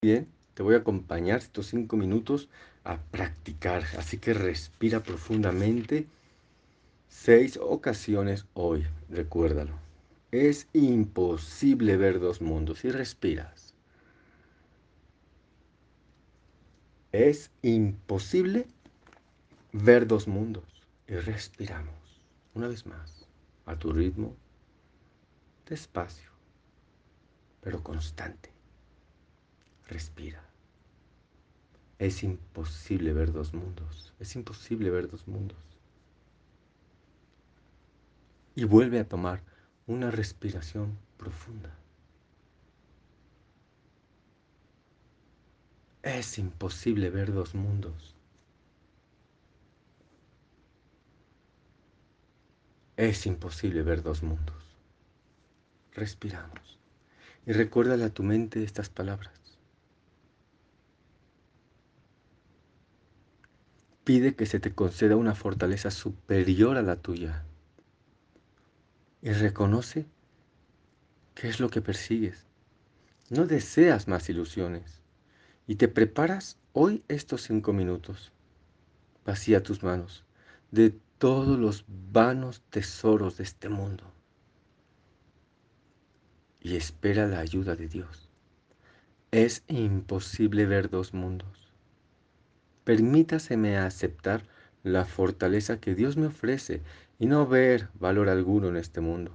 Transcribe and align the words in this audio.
bien, 0.00 0.28
te 0.54 0.62
voy 0.62 0.76
a 0.76 0.78
acompañar 0.78 1.38
estos 1.38 1.66
cinco 1.66 1.96
minutos 1.96 2.48
a 2.84 2.98
practicar. 2.98 3.82
Así 3.98 4.18
que 4.18 4.32
respira 4.32 5.02
profundamente 5.02 6.06
seis 7.08 7.58
ocasiones 7.60 8.46
hoy, 8.54 8.86
recuérdalo. 9.08 9.74
Es 10.30 10.68
imposible 10.72 11.96
ver 11.96 12.20
dos 12.20 12.40
mundos 12.40 12.84
y 12.84 12.90
respiras. 12.90 13.74
Es 17.10 17.50
imposible 17.62 18.66
ver 19.72 20.06
dos 20.06 20.28
mundos 20.28 20.64
y 21.08 21.14
respiramos. 21.14 22.22
Una 22.54 22.68
vez 22.68 22.86
más, 22.86 23.26
a 23.66 23.76
tu 23.76 23.92
ritmo, 23.92 24.36
despacio, 25.66 26.30
pero 27.62 27.82
constante. 27.82 28.57
Respira. 29.88 30.42
Es 31.98 32.22
imposible 32.22 33.12
ver 33.12 33.32
dos 33.32 33.54
mundos. 33.54 34.12
Es 34.20 34.36
imposible 34.36 34.90
ver 34.90 35.10
dos 35.10 35.26
mundos. 35.26 35.58
Y 38.54 38.64
vuelve 38.64 39.00
a 39.00 39.08
tomar 39.08 39.42
una 39.86 40.10
respiración 40.10 40.98
profunda. 41.16 41.74
Es 46.02 46.38
imposible 46.38 47.10
ver 47.10 47.32
dos 47.32 47.54
mundos. 47.54 48.14
Es 52.96 53.26
imposible 53.26 53.82
ver 53.82 54.02
dos 54.02 54.22
mundos. 54.22 54.56
Respiramos. 55.92 56.78
Y 57.46 57.52
recuérdale 57.52 58.04
a 58.04 58.10
tu 58.10 58.22
mente 58.22 58.62
estas 58.62 58.90
palabras. 58.90 59.47
Pide 64.08 64.34
que 64.34 64.46
se 64.46 64.58
te 64.58 64.74
conceda 64.74 65.16
una 65.16 65.34
fortaleza 65.34 65.90
superior 65.90 66.78
a 66.78 66.82
la 66.82 66.96
tuya. 66.96 67.44
Y 69.20 69.32
reconoce 69.32 70.06
qué 71.34 71.48
es 71.48 71.60
lo 71.60 71.68
que 71.68 71.82
persigues. 71.82 72.46
No 73.28 73.44
deseas 73.44 74.08
más 74.08 74.30
ilusiones. 74.30 75.02
Y 75.66 75.74
te 75.74 75.88
preparas 75.88 76.56
hoy 76.72 77.04
estos 77.08 77.42
cinco 77.42 77.74
minutos. 77.74 78.32
Vacía 79.26 79.62
tus 79.62 79.82
manos 79.82 80.24
de 80.70 80.98
todos 81.18 81.58
los 81.58 81.84
vanos 81.86 82.62
tesoros 82.70 83.36
de 83.36 83.44
este 83.44 83.68
mundo. 83.68 84.10
Y 86.62 86.76
espera 86.76 87.26
la 87.26 87.40
ayuda 87.40 87.76
de 87.76 87.88
Dios. 87.88 88.30
Es 89.32 89.64
imposible 89.68 90.64
ver 90.64 90.88
dos 90.88 91.12
mundos 91.12 91.67
permítaseme 92.88 93.76
aceptar 93.76 94.44
la 94.82 95.04
fortaleza 95.04 95.78
que 95.78 95.94
Dios 95.94 96.16
me 96.16 96.28
ofrece 96.28 96.80
y 97.18 97.26
no 97.26 97.46
ver 97.46 97.90
valor 98.00 98.30
alguno 98.30 98.68
en 98.68 98.78
este 98.78 99.02
mundo, 99.02 99.30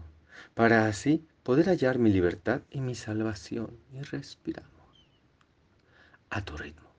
para 0.56 0.88
así 0.88 1.28
poder 1.44 1.68
hallar 1.68 2.00
mi 2.00 2.10
libertad 2.10 2.64
y 2.72 2.82
mi 2.82 2.96
salvación. 2.96 3.78
Y 3.94 4.02
respiramos 4.02 5.08
a 6.32 6.44
tu 6.44 6.58
ritmo. 6.58 6.90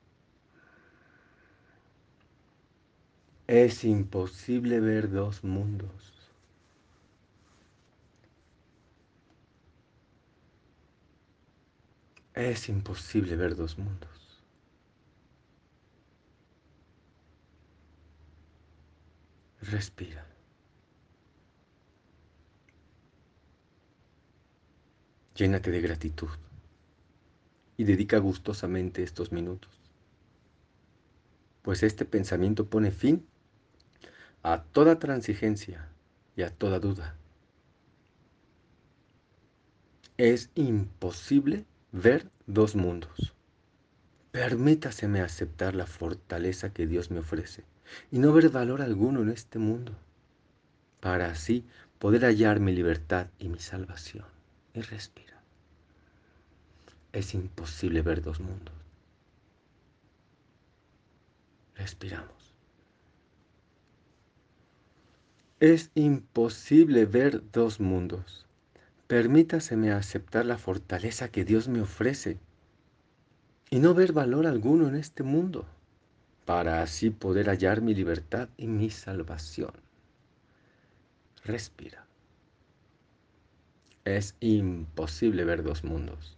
Es 3.48 3.82
imposible 3.82 4.78
ver 4.78 5.10
dos 5.10 5.42
mundos. 5.42 6.30
Es 12.32 12.68
imposible 12.68 13.34
ver 13.34 13.56
dos 13.56 13.76
mundos. 13.76 14.13
Respira. 19.74 20.24
Llénate 25.34 25.72
de 25.72 25.80
gratitud 25.80 26.28
y 27.76 27.82
dedica 27.82 28.18
gustosamente 28.18 29.02
estos 29.02 29.32
minutos, 29.32 29.72
pues 31.62 31.82
este 31.82 32.04
pensamiento 32.04 32.66
pone 32.66 32.92
fin 32.92 33.26
a 34.44 34.62
toda 34.62 35.00
transigencia 35.00 35.88
y 36.36 36.42
a 36.42 36.50
toda 36.50 36.78
duda. 36.78 37.16
Es 40.18 40.50
imposible 40.54 41.64
ver 41.90 42.30
dos 42.46 42.76
mundos. 42.76 43.34
Permítaseme 44.30 45.20
aceptar 45.20 45.74
la 45.74 45.86
fortaleza 45.86 46.72
que 46.72 46.86
Dios 46.86 47.10
me 47.10 47.18
ofrece 47.18 47.64
y 48.10 48.18
no 48.18 48.32
ver 48.32 48.50
valor 48.50 48.82
alguno 48.82 49.22
en 49.22 49.30
este 49.30 49.58
mundo, 49.58 49.92
para 51.00 51.26
así 51.26 51.64
poder 51.98 52.24
hallar 52.24 52.60
mi 52.60 52.72
libertad 52.72 53.28
y 53.38 53.48
mi 53.48 53.58
salvación. 53.58 54.24
Y 54.74 54.80
respira. 54.80 55.40
Es 57.12 57.34
imposible 57.34 58.02
ver 58.02 58.22
dos 58.22 58.40
mundos. 58.40 58.74
Respiramos. 61.76 62.54
Es 65.60 65.90
imposible 65.94 67.06
ver 67.06 67.42
dos 67.52 67.80
mundos. 67.80 68.46
Permítaseme 69.06 69.92
aceptar 69.92 70.44
la 70.44 70.58
fortaleza 70.58 71.28
que 71.28 71.44
Dios 71.44 71.68
me 71.68 71.80
ofrece 71.80 72.38
y 73.70 73.78
no 73.78 73.94
ver 73.94 74.12
valor 74.12 74.46
alguno 74.46 74.88
en 74.88 74.96
este 74.96 75.22
mundo 75.22 75.66
para 76.44 76.82
así 76.82 77.10
poder 77.10 77.48
hallar 77.48 77.80
mi 77.80 77.94
libertad 77.94 78.48
y 78.56 78.66
mi 78.66 78.90
salvación. 78.90 79.72
Respira. 81.44 82.06
Es 84.04 84.34
imposible 84.40 85.44
ver 85.44 85.62
dos 85.62 85.84
mundos. 85.84 86.36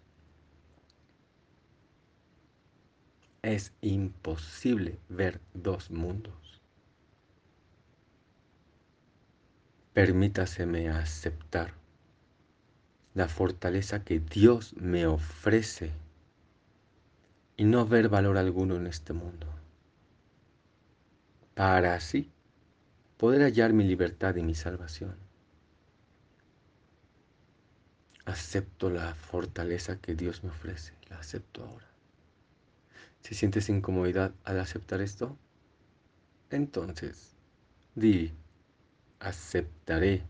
Es 3.42 3.72
imposible 3.80 4.98
ver 5.08 5.40
dos 5.54 5.90
mundos. 5.90 6.62
Permítaseme 9.92 10.88
aceptar 10.90 11.74
la 13.14 13.28
fortaleza 13.28 14.04
que 14.04 14.20
Dios 14.20 14.74
me 14.76 15.06
ofrece 15.06 15.90
y 17.56 17.64
no 17.64 17.86
ver 17.86 18.08
valor 18.08 18.36
alguno 18.36 18.76
en 18.76 18.86
este 18.86 19.12
mundo 19.12 19.46
para 21.56 21.94
así 21.94 22.30
poder 23.16 23.40
hallar 23.40 23.72
mi 23.72 23.82
libertad 23.82 24.36
y 24.36 24.42
mi 24.42 24.54
salvación. 24.54 25.16
Acepto 28.26 28.90
la 28.90 29.14
fortaleza 29.14 29.96
que 29.96 30.14
Dios 30.14 30.44
me 30.44 30.50
ofrece, 30.50 30.92
la 31.08 31.16
acepto 31.18 31.64
ahora. 31.64 31.86
Si 33.22 33.34
sientes 33.34 33.70
incomodidad 33.70 34.34
al 34.44 34.60
aceptar 34.60 35.00
esto, 35.00 35.38
entonces 36.50 37.34
di, 37.94 38.34
aceptaré 39.18 40.24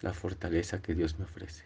la 0.00 0.12
fortaleza 0.12 0.82
que 0.82 0.96
Dios 0.96 1.20
me 1.20 1.24
ofrece. 1.24 1.64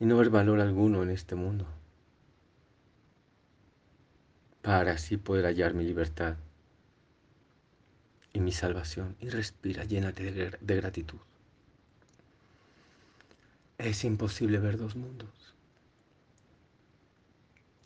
Y 0.00 0.06
no 0.06 0.16
ver 0.16 0.30
valor 0.30 0.58
alguno 0.60 1.04
en 1.04 1.10
este 1.10 1.36
mundo 1.36 1.79
para 4.62 4.92
así 4.92 5.16
poder 5.16 5.46
hallar 5.46 5.74
mi 5.74 5.84
libertad 5.84 6.36
y 8.32 8.40
mi 8.40 8.52
salvación. 8.52 9.16
Y 9.20 9.28
respira, 9.30 9.84
llénate 9.84 10.30
de, 10.32 10.56
de 10.60 10.76
gratitud. 10.76 11.18
Es 13.78 14.04
imposible 14.04 14.58
ver 14.58 14.76
dos 14.76 14.94
mundos. 14.96 15.54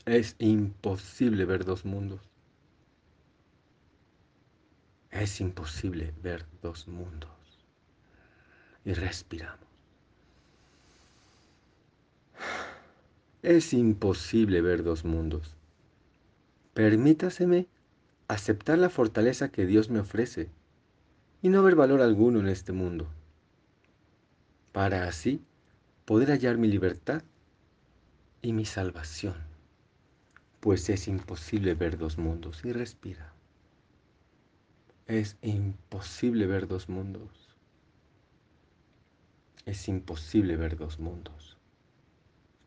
Es 0.06 0.36
imposible 0.38 1.44
ver 1.44 1.64
dos 1.64 1.84
mundos. 1.84 2.20
Es 5.10 5.40
imposible 5.40 6.12
ver 6.22 6.44
dos 6.60 6.88
mundos. 6.88 7.30
Y 8.84 8.92
respiramos. 8.92 9.64
Es 13.42 13.72
imposible 13.72 14.60
ver 14.60 14.82
dos 14.82 15.04
mundos. 15.04 15.54
Permítaseme 16.74 17.68
aceptar 18.26 18.78
la 18.78 18.90
fortaleza 18.90 19.50
que 19.50 19.64
Dios 19.64 19.90
me 19.90 20.00
ofrece 20.00 20.50
y 21.40 21.48
no 21.48 21.62
ver 21.62 21.76
valor 21.76 22.00
alguno 22.02 22.40
en 22.40 22.48
este 22.48 22.72
mundo, 22.72 23.08
para 24.72 25.06
así 25.06 25.40
poder 26.04 26.30
hallar 26.30 26.58
mi 26.58 26.66
libertad 26.66 27.22
y 28.42 28.52
mi 28.52 28.64
salvación, 28.64 29.36
pues 30.58 30.88
es 30.90 31.06
imposible 31.06 31.74
ver 31.74 31.96
dos 31.96 32.18
mundos 32.18 32.64
y 32.64 32.72
respira. 32.72 33.32
Es 35.06 35.36
imposible 35.42 36.46
ver 36.46 36.66
dos 36.66 36.88
mundos. 36.88 37.56
Es 39.64 39.86
imposible 39.86 40.56
ver 40.56 40.76
dos 40.76 40.98
mundos. 40.98 41.56